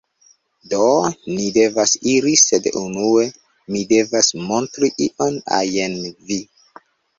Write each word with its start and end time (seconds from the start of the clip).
Do, 0.69 0.85
ni 1.25 1.45
devas 1.57 1.93
iri 2.13 2.33
sed 2.45 2.71
unue 2.81 3.27
mi 3.75 3.83
devas 3.93 4.33
montri 4.49 4.93
ion 5.09 5.41
ajn 5.61 5.97
vi 6.27 6.43